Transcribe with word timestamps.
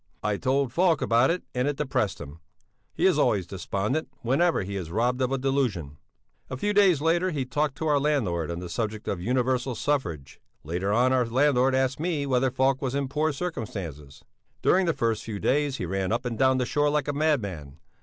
I 0.23 0.35
told 0.37 0.73
Falk 0.73 0.99
about 0.99 1.29
it 1.29 1.43
and 1.53 1.67
it 1.67 1.77
depressed 1.77 2.19
him; 2.19 2.39
he 2.91 3.05
is 3.05 3.19
always 3.19 3.45
despondent, 3.45 4.07
whenever 4.23 4.63
he 4.63 4.75
is 4.75 4.89
robbed 4.89 5.21
of 5.21 5.31
a 5.31 5.37
delusion. 5.37 5.97
A 6.49 6.57
few 6.57 6.73
days 6.73 7.01
later 7.01 7.29
he 7.29 7.45
talked 7.45 7.75
to 7.77 7.87
our 7.87 7.99
landlord 7.99 8.49
on 8.49 8.57
the 8.57 8.67
subject 8.67 9.07
of 9.07 9.21
universal 9.21 9.75
suffrage; 9.75 10.39
later 10.63 10.91
on 10.91 11.13
our 11.13 11.27
landlord 11.27 11.75
asked 11.75 11.99
me 11.99 12.25
whether 12.25 12.49
Falk 12.49 12.81
was 12.81 12.95
in 12.95 13.09
poor 13.09 13.31
circumstances. 13.31 14.23
During 14.63 14.87
the 14.87 14.93
first 14.93 15.23
few 15.23 15.37
days 15.39 15.77
he 15.77 15.85
ran 15.85 16.11
up 16.11 16.25
and 16.25 16.35
down 16.35 16.57
the 16.57 16.65
shore 16.65 16.89
like 16.89 17.07
a 17.07 17.13
madman. 17.13 17.77